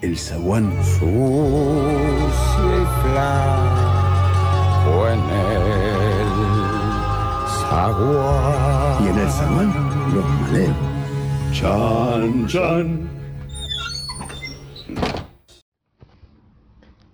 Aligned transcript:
el 0.00 0.16
zaguán. 0.16 0.72
Sucia 0.84 1.08
y 2.76 2.86
flaco 3.02 4.94
en 5.08 5.20
el 5.40 6.28
zaguán. 7.68 9.04
Y 9.04 9.08
en 9.08 9.18
el 9.18 9.28
zaguán, 9.28 9.70
los 10.14 10.24
maleos. 10.24 10.76
Chan, 11.52 12.46
chan. 12.46 13.10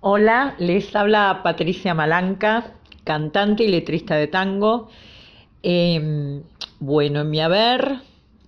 Hola, 0.01 0.55
les 0.59 0.95
habla 0.95 1.41
Patricia 1.43 1.95
Malanca, 1.95 2.75
cantante 3.05 3.65
y 3.65 3.69
letrista 3.69 4.17
de 4.17 4.27
tango. 4.27 4.91
Em, 5.63 6.43
bueno, 6.79 7.23
en 7.23 7.31
mi 7.31 7.41
haber, 7.41 8.01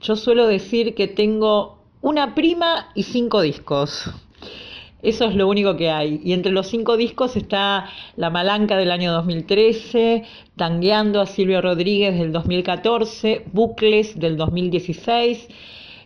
yo 0.03 0.17
suelo 0.17 0.47
decir 0.47 0.95
que 0.95 1.09
tengo 1.09 1.79
una 2.03 2.35
prima 2.35 2.91
y 2.95 3.05
cinco 3.05 3.41
discos. 3.41 4.13
Eso 5.03 5.25
es 5.25 5.35
lo 5.35 5.49
único 5.49 5.77
que 5.77 5.91
hay. 5.91 6.21
Y 6.25 6.33
entre 6.33 6.53
los 6.53 6.69
cinco 6.69 6.97
discos 6.97 7.37
está 7.37 7.89
La 8.17 8.31
Malanca 8.31 8.77
del 8.77 8.91
año 8.91 9.13
2013, 9.13 10.25
Tangueando 10.57 11.21
a 11.21 11.27
Silvio 11.27 11.61
Rodríguez 11.61 12.19
del 12.19 12.33
2014, 12.33 13.45
Bucles 13.53 14.19
del 14.19 14.37
2016 14.37 15.49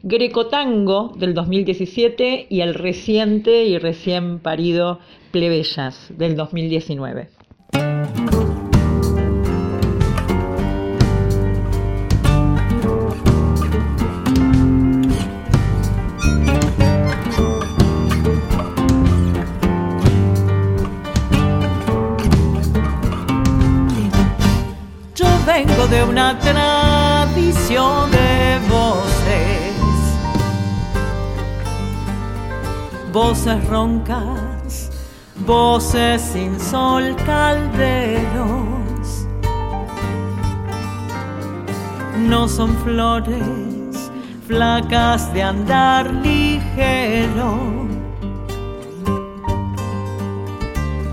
Greco 0.03 0.47
Tango 0.47 1.13
del 1.17 1.35
2017 1.35 2.47
y 2.49 2.63
el 2.63 2.73
reciente 2.73 3.65
y 3.67 3.77
recién 3.77 4.39
parido 4.39 4.99
Plebeyas 5.31 6.07
del 6.17 6.37
2019. 6.37 7.29
Una 26.03 26.39
tradición 26.39 28.11
de 28.11 28.59
voces 28.69 29.71
voces 33.13 33.65
roncas, 33.67 34.91
voces 35.47 36.23
sin 36.23 36.59
sol 36.61 37.17
calderos. 37.27 39.27
No 42.19 42.49
son 42.49 42.77
flores 42.85 44.11
flacas 44.47 45.33
de 45.33 45.43
andar 45.43 46.13
ligero. 46.13 47.89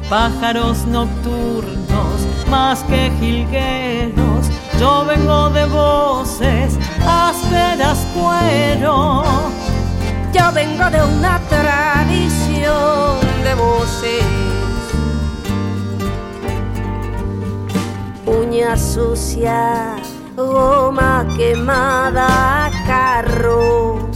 Pájaros 0.09 0.85
nocturnos 0.85 2.27
más 2.49 2.83
que 2.83 3.11
jilgueros. 3.19 4.36
Yo 4.79 5.05
vengo 5.05 5.49
de 5.49 5.65
voces 5.65 6.77
ásperas 7.05 8.05
cuero 8.13 9.23
yo 10.33 10.51
vengo 10.53 10.89
de 10.89 11.03
una 11.03 11.39
tradición 11.49 13.19
de 13.43 13.55
voces. 13.55 14.23
Uña 18.25 18.77
sucia, 18.77 19.95
goma 20.35 21.25
quemada, 21.37 22.69
carro. 22.85 24.09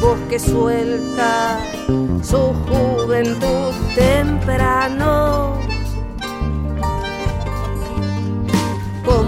Bosque 0.00 0.38
suelta 0.38 1.58
su 2.22 2.54
juventud 2.68 3.72
temprano. 3.94 5.63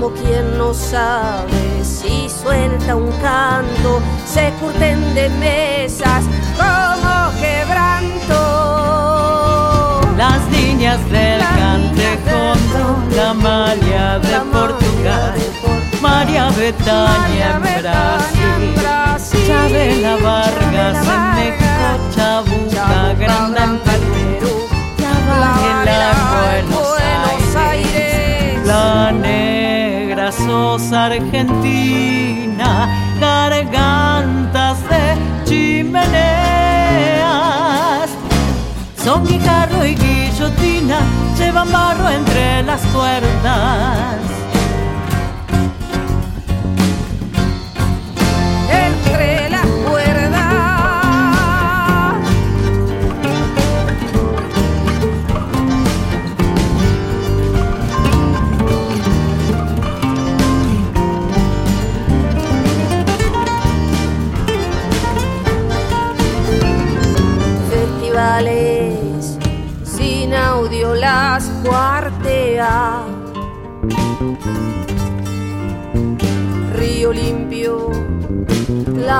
Como 0.06 0.18
quien 0.18 0.56
no 0.56 0.72
sabe 0.72 1.82
y 2.08 2.28
suelta 2.28 2.94
un 2.94 3.10
canto, 3.20 4.00
se 4.24 4.52
curten 4.60 5.14
de 5.16 5.28
mesas 5.30 6.22
como 6.56 7.32
quebranto. 7.40 8.40
Las 10.16 10.48
niñas 10.50 11.00
del 11.10 11.40
cantejón, 11.40 12.56
la 13.16 13.34
María 13.34 14.20
de 14.20 14.38
Portugal, 14.52 15.34
María 16.00 16.50
Betania 16.50 17.56
en 17.56 18.74
Brasil, 18.76 19.44
Chabela 19.44 20.18
Vargas 20.22 21.04
en 21.04 21.34
México, 21.34 21.66
Chabuca 22.14 23.12
Granda 23.18 23.64
en 23.64 24.35
sos 30.32 30.92
argentina, 30.92 32.88
gargantas 33.20 34.78
de 34.88 35.16
chimeneas. 35.44 36.10
Son 39.02 39.24
guijarro 39.26 39.84
y 39.84 39.94
guillotina, 39.94 40.98
llevan 41.38 41.70
barro 41.70 42.08
entre 42.08 42.62
las 42.64 42.82
cuerdas. 42.86 44.35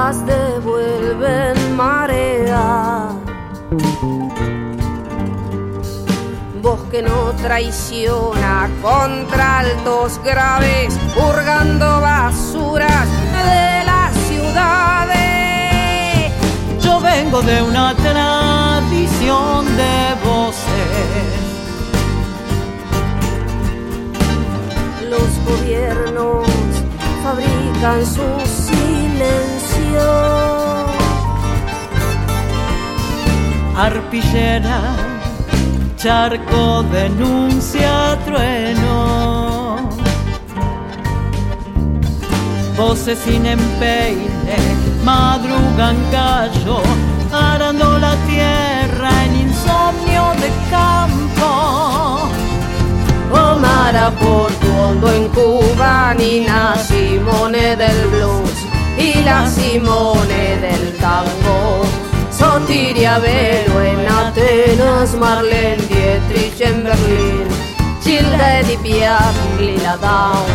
Las 0.06 0.24
devuelven 0.24 1.74
marea. 1.74 3.08
Bosque 6.62 7.02
no 7.02 7.32
traiciona 7.42 8.70
contra 8.82 9.58
altos 9.64 10.20
graves, 10.22 10.96
hurgando 11.16 12.00
basuras 12.00 13.08
de 13.48 13.84
las 13.90 14.14
ciudades. 14.28 15.16
Yo 16.84 17.00
vengo 17.00 17.42
de 17.42 17.62
una 17.62 17.92
de 19.80 20.14
voces. 20.24 21.26
Los 25.12 25.30
gobiernos 25.48 26.46
fabrican 27.24 28.06
su 28.06 28.28
silencio. 28.66 29.55
Arpillera, 33.76 34.80
charco 35.96 36.82
denuncia 36.84 38.18
trueno. 38.24 39.90
Voces 42.76 43.18
sin 43.18 43.44
empeine, 43.46 44.58
madrugan 45.04 45.96
gallo, 46.10 46.80
arando 47.30 47.98
la 47.98 48.14
tierra 48.26 49.10
en 49.24 49.36
insomnio 49.46 50.24
de 50.40 50.50
campo. 50.70 52.28
Omar 53.30 54.12
por 54.20 54.50
tu 54.52 54.72
hondo 54.78 55.12
en 55.12 55.28
Cuba, 55.28 56.14
Nina 56.14 56.76
Simone 56.76 57.76
del 57.76 58.08
blues 58.08 58.65
la 59.14 59.48
Simone 59.48 60.56
del 60.60 60.96
tango. 60.96 61.84
Sotiria 62.30 63.18
Velo 63.18 63.80
en 63.80 64.06
Atenas, 64.08 65.14
Marlene 65.14 65.82
Dietrich 65.88 66.60
en 66.60 66.84
Berlín, 66.84 67.46
Childe 68.02 68.64
di 68.66 68.76
Piaf, 68.78 69.34
Lila 69.58 69.96
Down. 69.96 70.46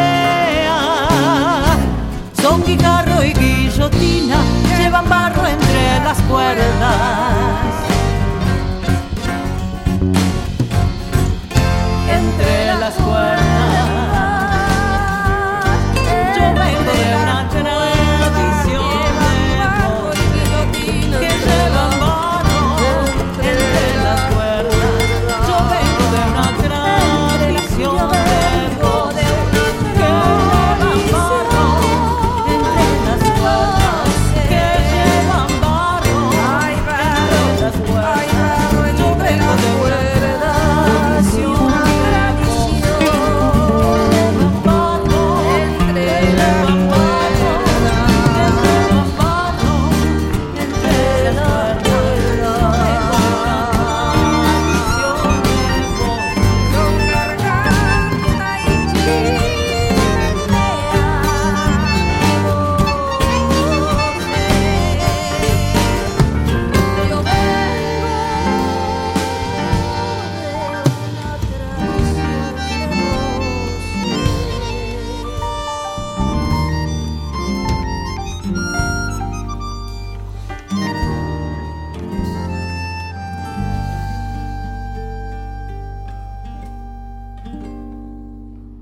Son 2.41 2.63
guijarro 2.63 3.23
y 3.23 3.33
guillotina, 3.33 4.37
llevan 4.77 5.09
barro 5.09 5.45
entre 5.45 6.03
las 6.03 6.19
cuerdas. 6.21 7.94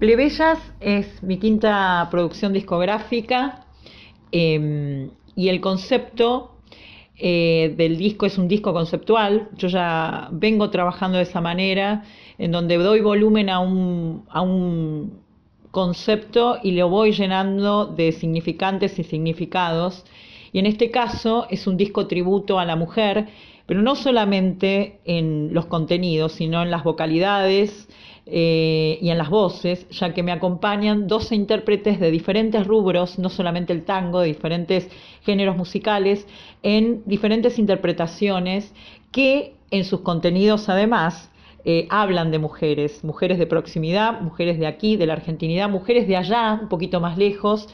Plebeyas 0.04 0.60
es 0.82 1.24
mi 1.24 1.38
quinta 1.38 2.10
producción 2.12 2.52
discográfica 2.52 3.68
eh, 4.34 5.08
y 5.34 5.48
el 5.48 5.62
concepto 5.62 6.58
eh, 7.16 7.74
del 7.78 7.96
disco 7.96 8.26
es 8.26 8.38
un 8.38 8.50
disco 8.50 8.74
conceptual. 8.74 9.48
Yo 9.56 9.70
ya 9.70 10.28
vengo 10.34 10.70
trabajando 10.72 11.20
de 11.20 11.24
esa 11.24 11.40
manera, 11.40 12.04
en 12.38 12.52
donde 12.52 12.76
doy 12.76 13.00
volumen 13.00 13.50
a 13.50 13.60
un, 13.60 14.26
a 14.28 14.42
un 14.42 15.22
concepto 15.72 16.58
y 16.62 16.72
lo 16.72 16.90
voy 16.90 17.14
llenando 17.14 17.86
de 17.86 18.12
significantes 18.12 19.00
y 19.00 19.06
significados. 19.06 20.04
Y 20.52 20.60
en 20.60 20.66
este 20.66 20.92
caso 20.92 21.48
es 21.50 21.66
un 21.66 21.78
disco 21.78 22.08
tributo 22.08 22.60
a 22.60 22.66
la 22.66 22.76
mujer, 22.76 23.30
pero 23.66 23.82
no 23.82 23.96
solamente 23.96 25.00
en 25.06 25.54
los 25.54 25.68
contenidos, 25.68 26.34
sino 26.34 26.62
en 26.62 26.72
las 26.72 26.84
vocalidades, 26.84 27.88
eh, 28.26 29.00
y 29.02 29.10
en 29.10 29.18
las 29.18 29.30
voces, 29.30 29.88
ya 29.90 30.14
que 30.14 30.24
me 30.24 30.32
acompañan 30.32 31.08
12 31.08 31.36
intérpretes 31.36 32.00
de 32.00 32.10
diferentes 32.10 32.66
rubros, 32.66 33.20
no 33.20 33.30
solamente 33.30 33.74
el 33.74 33.84
tango, 33.84 34.22
de 34.22 34.28
diferentes 34.28 34.90
géneros 35.24 35.58
musicales, 35.58 36.26
en 36.62 37.04
diferentes 37.06 37.60
interpretaciones 37.60 38.74
que 39.12 39.56
en 39.72 39.84
sus 39.84 40.02
contenidos 40.02 40.70
además 40.70 41.32
eh, 41.66 41.88
hablan 41.90 42.32
de 42.32 42.40
mujeres, 42.40 43.04
mujeres 43.04 43.40
de 43.40 43.48
proximidad, 43.48 44.20
mujeres 44.22 44.60
de 44.60 44.68
aquí, 44.68 44.98
de 44.98 45.06
la 45.06 45.14
argentinidad, 45.14 45.70
mujeres 45.70 46.08
de 46.08 46.18
allá, 46.18 46.60
un 46.62 46.68
poquito 46.68 47.00
más 47.00 47.18
lejos. 47.18 47.70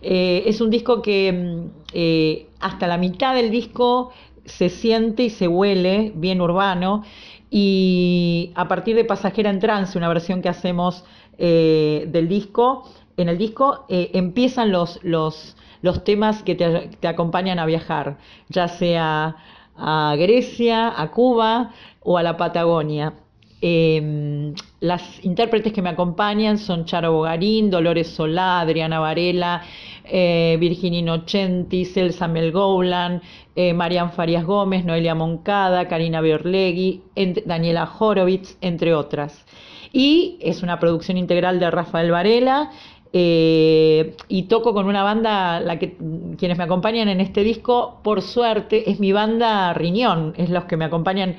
Eh, 0.00 0.44
es 0.46 0.60
un 0.60 0.70
disco 0.70 1.02
que 1.02 1.64
eh, 1.92 2.46
hasta 2.60 2.86
la 2.86 2.96
mitad 2.96 3.34
del 3.34 3.50
disco 3.50 4.10
se 4.46 4.68
siente 4.68 5.24
y 5.24 5.30
se 5.30 5.48
huele 5.48 6.12
bien 6.14 6.40
urbano 6.40 7.02
y 7.50 8.52
a 8.54 8.68
partir 8.68 8.96
de 8.96 9.04
Pasajera 9.04 9.50
en 9.50 9.60
Trance, 9.60 9.96
una 9.96 10.08
versión 10.08 10.42
que 10.42 10.48
hacemos 10.48 11.04
eh, 11.38 12.06
del 12.08 12.28
disco, 12.28 12.88
en 13.16 13.28
el 13.28 13.38
disco 13.38 13.86
eh, 13.88 14.10
empiezan 14.14 14.72
los, 14.72 15.00
los, 15.02 15.56
los, 15.80 16.04
temas 16.04 16.42
que 16.42 16.54
te, 16.54 16.90
te, 17.00 17.08
acompañan 17.08 17.58
a 17.58 17.66
viajar, 17.66 18.18
ya 18.48 18.68
sea 18.68 19.36
a 19.76 20.14
Grecia, 20.18 21.00
a 21.00 21.10
Cuba 21.10 21.72
o 22.00 22.18
a 22.18 22.22
la 22.22 22.36
Patagonia. 22.36 23.14
Eh, 23.62 24.52
las 24.80 25.24
intérpretes 25.24 25.72
que 25.72 25.80
me 25.80 25.88
acompañan 25.88 26.58
son 26.58 26.84
Charo 26.84 27.12
Bogarín, 27.12 27.70
Dolores 27.70 28.08
Solá, 28.08 28.60
Adriana 28.60 29.00
Varela, 29.00 29.62
eh, 30.08 30.56
Virginia 30.60 31.00
Inocenti, 31.00 31.84
Celsa 31.84 32.28
Melgoulan, 32.28 33.22
eh, 33.54 33.72
Marian 33.72 34.12
Farias 34.12 34.44
Gómez, 34.44 34.84
Noelia 34.84 35.14
Moncada, 35.14 35.88
Karina 35.88 36.20
Biorlegui, 36.20 37.02
Daniela 37.44 37.90
Horowitz, 37.98 38.56
entre 38.60 38.94
otras. 38.94 39.44
Y 39.92 40.38
es 40.40 40.62
una 40.62 40.78
producción 40.78 41.16
integral 41.16 41.58
de 41.60 41.70
Rafael 41.70 42.10
Varela. 42.10 42.70
Eh, 43.12 44.14
y 44.28 44.42
toco 44.42 44.74
con 44.74 44.86
una 44.86 45.02
banda, 45.02 45.60
la 45.60 45.78
que 45.78 45.96
quienes 46.36 46.58
me 46.58 46.64
acompañan 46.64 47.08
en 47.08 47.20
este 47.20 47.42
disco, 47.42 48.00
por 48.02 48.20
suerte, 48.20 48.90
es 48.90 49.00
mi 49.00 49.12
banda 49.12 49.72
Riñón, 49.72 50.34
es 50.36 50.50
los 50.50 50.64
que 50.64 50.76
me 50.76 50.84
acompañan 50.84 51.36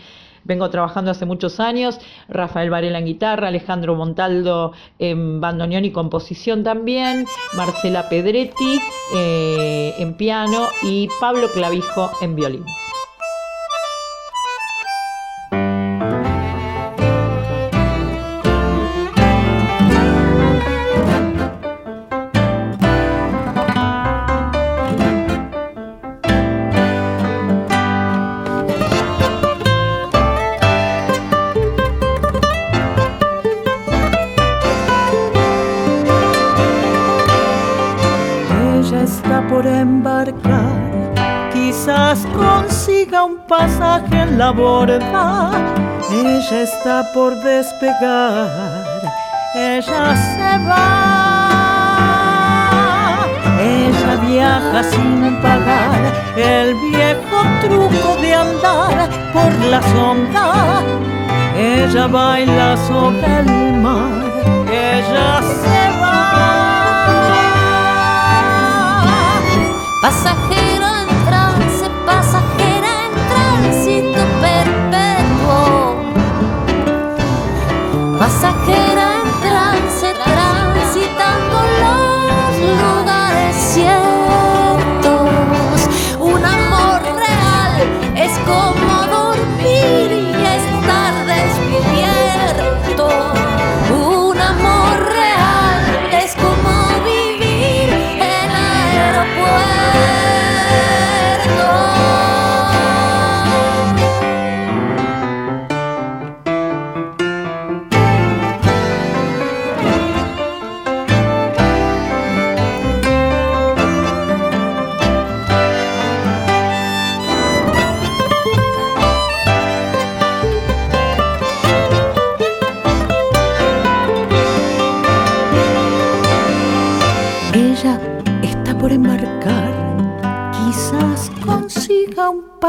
vengo 0.47 0.69
trabajando 0.69 1.11
hace 1.11 1.25
muchos 1.25 1.59
años, 1.59 1.99
Rafael 2.29 2.69
Varela 2.69 2.99
en 2.99 3.05
guitarra, 3.05 3.49
Alejandro 3.49 3.95
Montaldo 3.95 4.71
en 4.97 5.41
bandoneón 5.41 5.85
y 5.85 5.91
composición 5.91 6.63
también, 6.63 7.25
Marcela 7.53 8.09
Pedretti 8.09 8.79
eh, 9.15 9.93
en 9.99 10.15
piano 10.15 10.67
y 10.83 11.09
Pablo 11.19 11.49
Clavijo 11.53 12.09
en 12.21 12.35
violín. 12.35 12.65
Pasaje 43.48 44.22
en 44.22 44.38
la 44.38 44.51
borda, 44.51 45.51
ella 46.12 46.62
está 46.62 47.03
por 47.13 47.36
despegar, 47.41 49.01
ella 49.55 50.15
se 50.15 50.57
va, 50.67 50.88
ella 53.60 54.15
viaja 54.27 54.84
sin 54.84 55.41
pagar, 55.41 56.13
el 56.36 56.75
viejo 56.89 57.39
truco 57.62 58.15
de 58.22 58.34
andar 58.34 59.10
por 59.34 59.51
la 59.72 59.81
sombra, 59.93 60.81
ella 61.57 62.07
baila 62.07 62.77
sobre 62.88 63.39
el 63.39 63.74
mar, 63.81 64.24
ella 64.72 65.41
se 65.41 65.79
va. 66.00 66.15
Pasajero 70.01 70.37
Pasajera 78.47 79.16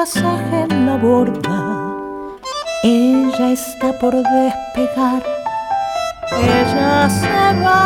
pasaje 0.09 0.59
en 0.71 0.87
la 0.87 0.97
borda. 0.97 1.61
Ella 2.83 3.51
está 3.53 3.93
por 3.99 4.15
despegar, 4.15 5.23
ella 6.33 7.11
se 7.11 7.55
va, 7.63 7.81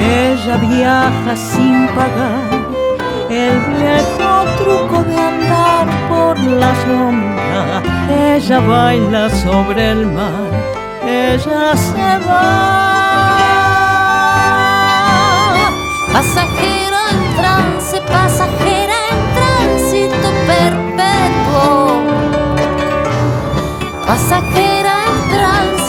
ella 0.00 0.56
viaja 0.56 1.36
sin 1.36 1.86
pagar 1.88 2.50
el 3.30 3.60
viejo 3.76 4.30
truco 4.58 5.04
de 5.04 5.16
andar 5.16 5.86
por 6.08 6.38
la 6.38 6.74
sombra. 6.84 7.82
Ella 8.34 8.58
baila 8.60 9.30
sobre 9.30 9.90
el 9.92 10.06
mar, 10.06 10.50
ella 11.06 11.76
se 11.76 12.18
va. 12.26 12.80
Pasajero 16.12 16.98
en 17.12 17.20
trance, 17.36 17.96
pasajera 18.00 18.96
en 19.12 19.39
tránsito 19.70 20.28
perpetuo. 20.46 22.02
Pasajera 24.06 24.94
en 25.06 25.16
trance, 25.30 25.79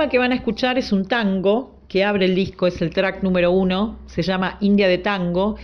tema 0.00 0.08
que 0.08 0.18
van 0.18 0.32
a 0.32 0.36
escuchar 0.36 0.78
es 0.78 0.92
un 0.92 1.04
tango 1.04 1.76
que 1.86 2.04
abre 2.04 2.24
el 2.24 2.34
disco, 2.34 2.66
es 2.66 2.80
el 2.80 2.88
track 2.88 3.22
número 3.22 3.52
uno, 3.52 3.98
se 4.06 4.22
llama 4.22 4.56
India 4.62 4.88
de 4.88 4.96
Tango. 4.96 5.56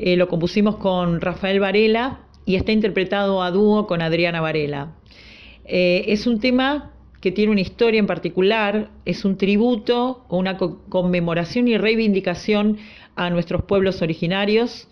Eh, 0.00 0.16
lo 0.16 0.26
compusimos 0.26 0.74
con 0.78 1.20
Rafael 1.20 1.60
Varela 1.60 2.18
y 2.44 2.56
está 2.56 2.72
interpretado 2.72 3.44
a 3.44 3.52
dúo 3.52 3.86
con 3.86 4.02
Adriana 4.02 4.40
Varela. 4.40 4.96
Eh, 5.64 6.02
es 6.08 6.26
un 6.26 6.40
tema 6.40 6.94
que 7.20 7.30
tiene 7.30 7.52
una 7.52 7.60
historia 7.60 8.00
en 8.00 8.08
particular, 8.08 8.90
es 9.04 9.24
un 9.24 9.36
tributo 9.36 10.24
o 10.26 10.36
una 10.36 10.56
co- 10.56 10.80
conmemoración 10.88 11.68
y 11.68 11.78
reivindicación 11.78 12.78
a 13.14 13.30
nuestros 13.30 13.62
pueblos 13.66 14.02
originarios 14.02 14.88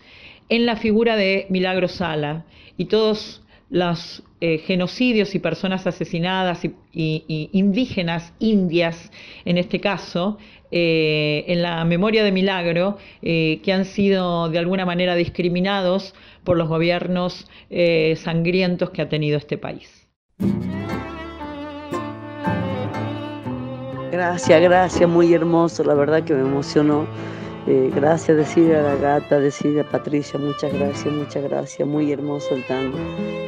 en 0.47 0.65
la 0.65 0.77
figura 0.77 1.17
de 1.17 1.47
Milagro 1.49 1.89
Sala 1.89 2.45
y 2.77 2.85
todos 2.85 3.41
los 3.69 4.23
eh, 4.41 4.59
genocidios 4.59 5.33
y 5.35 5.39
personas 5.39 5.87
asesinadas 5.87 6.63
y, 6.65 6.75
y- 6.93 7.49
indígenas, 7.51 8.33
indias 8.39 9.11
en 9.43 9.57
este 9.57 9.79
caso, 9.79 10.37
eh, 10.71 11.45
en 11.47 11.61
la 11.61 11.83
memoria 11.85 12.23
de 12.23 12.31
Milagro, 12.31 12.97
eh, 13.21 13.59
que 13.63 13.73
han 13.73 13.85
sido 13.85 14.49
de 14.49 14.59
alguna 14.59 14.85
manera 14.85 15.15
discriminados 15.15 16.13
por 16.43 16.57
los 16.57 16.67
gobiernos 16.67 17.47
eh, 17.69 18.15
sangrientos 18.17 18.89
que 18.91 19.01
ha 19.01 19.09
tenido 19.09 19.37
este 19.37 19.57
país. 19.57 20.07
Gracias, 24.11 24.61
gracias, 24.61 25.09
muy 25.09 25.33
hermoso, 25.33 25.83
la 25.83 25.93
verdad 25.93 26.23
que 26.23 26.33
me 26.33 26.41
emocionó. 26.41 27.05
Eh, 27.67 27.91
gracias, 27.95 28.37
decir 28.37 28.75
a 28.75 28.83
la 28.83 28.95
gata, 28.95 29.39
decir 29.39 29.79
a 29.79 29.89
Patricia, 29.89 30.39
muchas 30.39 30.71
gracias, 30.71 31.11
muchas 31.11 31.43
gracias, 31.43 31.87
muy 31.87 32.11
hermoso 32.11 32.53
el 32.53 32.63
tango. 32.67 32.99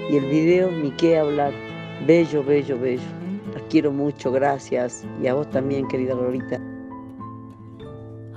Y 0.09 0.17
el 0.17 0.25
video, 0.25 0.71
ni 0.71 0.89
qué 0.91 1.19
hablar, 1.19 1.53
bello, 2.07 2.43
bello, 2.43 2.79
bello. 2.79 3.03
Las 3.53 3.62
quiero 3.69 3.91
mucho, 3.91 4.31
gracias. 4.31 5.05
Y 5.21 5.27
a 5.27 5.36
vos 5.36 5.47
también, 5.51 5.88
querida 5.88 6.15
Lorita. 6.15 6.59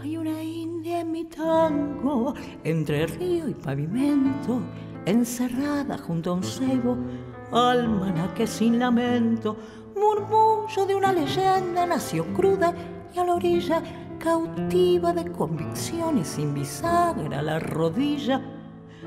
Hay 0.02 0.18
una 0.18 0.42
india 0.42 1.00
en 1.00 1.12
mi 1.12 1.24
tango, 1.24 2.34
entre 2.64 3.06
río 3.06 3.48
y 3.48 3.54
pavimento, 3.54 4.60
encerrada 5.06 5.96
junto 5.96 6.32
a 6.32 6.34
un 6.34 6.42
cebo, 6.42 6.98
almanaque 7.52 8.46
sin 8.46 8.78
lamento, 8.78 9.56
murmullo 9.96 10.84
de 10.86 10.94
una 10.94 11.10
leyenda 11.14 11.86
nació 11.86 12.26
cruda 12.34 12.74
y 13.14 13.18
a 13.18 13.24
la 13.24 13.34
orilla, 13.34 13.82
cautiva 14.20 15.14
de 15.14 15.32
convicciones 15.32 16.28
sin 16.28 16.52
bisagra 16.54 17.40
la 17.42 17.58
rodilla. 17.58 18.40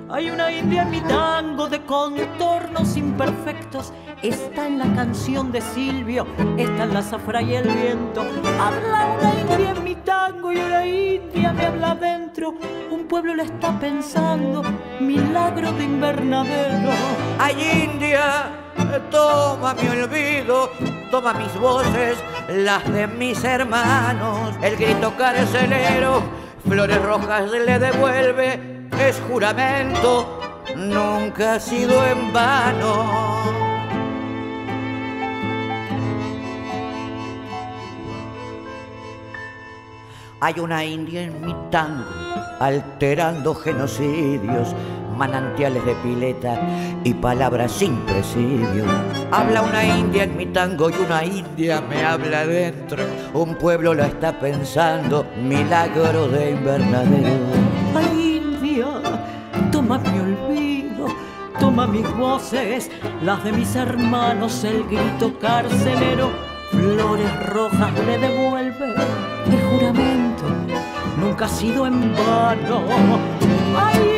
Hay 0.10 0.32
una 0.32 0.51
india 0.51 0.82
en 0.82 0.89
mi 0.89 1.01
tango 1.01 1.70
de 1.70 1.86
contornos 1.86 2.98
imperfectos. 2.98 3.93
Está 4.24 4.67
en 4.67 4.79
la 4.79 4.93
canción 4.96 5.51
de 5.51 5.62
Silvio, 5.62 6.25
está 6.58 6.84
en 6.86 6.93
la 6.93 7.01
zafra 7.01 7.41
y 7.41 7.55
el 7.55 7.70
viento. 7.70 8.22
Habla 8.60 9.17
una 9.20 9.39
india 9.39 9.72
en 9.72 9.84
mi 9.84 9.96
tango 9.96 10.51
y 10.51 10.58
una 10.58 10.86
india 10.86 11.53
me 11.53 11.65
habla 11.67 11.91
adentro. 11.91 12.55
Un 12.91 13.05
pueblo 13.08 13.36
le 13.36 13.43
está 13.43 13.79
pensando, 13.79 14.63
milagro 15.00 15.72
de 15.74 15.84
invernadero. 15.84 16.89
Ay 17.39 17.91
India, 17.91 18.62
toma 19.00 19.74
mi 19.74 19.88
olvido, 19.88 20.70
toma 21.12 21.34
mis 21.34 21.54
voces, 21.60 22.18
las 22.50 22.92
de 22.92 23.08
mis 23.08 23.44
hermanos. 23.44 24.56
El 24.62 24.76
grito 24.76 25.14
carcelero, 25.18 26.24
flores 26.68 27.02
rojas 27.02 27.52
le 27.52 27.80
devuelve, 27.80 28.88
es 29.00 29.22
juramento, 29.28 30.40
nunca 30.76 31.56
ha 31.56 31.60
sido 31.60 32.06
en 32.06 32.34
vano. 32.34 33.64
Hay 40.40 40.60
una 40.60 40.84
india 40.84 41.22
en 41.24 41.46
mi 41.46 41.56
tango, 41.72 42.04
alterando 42.60 43.56
genocidios, 43.56 44.76
manantiales 45.17 45.86
de 45.86 45.96
pileta 45.96 46.60
y 47.03 47.13
palabras 47.13 47.72
sin 47.72 47.96
presidio. 48.01 48.86
Habla 49.32 49.62
una 49.62 49.84
india 49.84 50.24
en 50.24 50.38
mi 50.38 50.46
tango 50.48 50.89
y 50.89 50.93
una 50.93 51.24
india 51.24 51.82
me 51.82 52.03
habla 52.03 52.46
dentro. 52.46 53.03
Un 53.34 53.55
pueblo 53.55 53.93
lo 53.93 54.03
está 54.03 54.39
pensando, 54.39 55.25
milagro 55.41 56.27
de 56.27 56.51
invernadero. 56.51 57.29
Ay, 57.96 58.41
India, 58.43 58.88
toma 59.72 59.98
mi 60.00 60.20
olvido, 60.20 61.08
toma 61.60 61.88
mis 61.88 62.10
voces, 62.15 62.89
las 63.22 63.43
de 63.43 63.51
mis 63.51 63.75
hermanos, 63.75 64.63
el 64.63 64.84
grito 64.86 65.38
carcelero, 65.39 66.32
flores 66.72 67.48
rojas 67.48 67.91
le 68.05 68.17
devuelve 68.17 68.96
el 69.48 69.62
juramento, 69.70 70.43
nunca 71.20 71.46
ha 71.46 71.50
sido 71.50 71.86
en 71.88 72.13
vano. 72.15 72.84
Ay, 73.75 74.12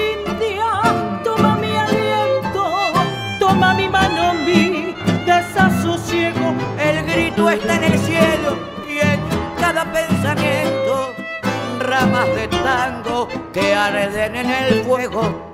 que 13.54 13.74
arden 13.74 14.36
en 14.36 14.50
el 14.50 14.84
fuego 14.84 15.45